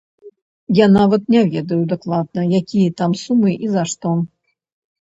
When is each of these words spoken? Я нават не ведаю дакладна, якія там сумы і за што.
Я 0.77 0.87
нават 0.93 1.27
не 1.35 1.43
ведаю 1.53 1.79
дакладна, 1.93 2.41
якія 2.63 2.89
там 3.05 3.11
сумы 3.27 3.51
і 3.65 3.75
за 3.77 3.83
што. 3.95 4.21